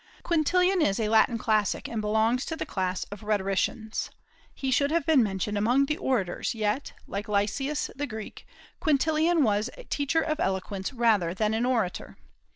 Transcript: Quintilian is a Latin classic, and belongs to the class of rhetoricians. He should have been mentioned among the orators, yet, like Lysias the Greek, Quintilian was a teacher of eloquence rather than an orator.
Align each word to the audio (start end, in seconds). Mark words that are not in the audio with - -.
Quintilian 0.23 0.81
is 0.81 0.99
a 0.99 1.09
Latin 1.09 1.37
classic, 1.37 1.87
and 1.87 2.01
belongs 2.01 2.43
to 2.45 2.55
the 2.55 2.65
class 2.65 3.03
of 3.11 3.21
rhetoricians. 3.21 4.09
He 4.51 4.71
should 4.71 4.89
have 4.89 5.05
been 5.05 5.21
mentioned 5.21 5.59
among 5.59 5.85
the 5.85 5.97
orators, 5.97 6.55
yet, 6.55 6.93
like 7.05 7.29
Lysias 7.29 7.91
the 7.95 8.07
Greek, 8.07 8.47
Quintilian 8.79 9.43
was 9.43 9.69
a 9.77 9.83
teacher 9.83 10.21
of 10.21 10.39
eloquence 10.39 10.91
rather 10.91 11.35
than 11.35 11.53
an 11.53 11.67
orator. 11.67 12.17